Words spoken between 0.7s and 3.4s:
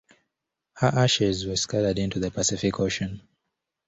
Her ashes were scattered into the Pacific Ocean.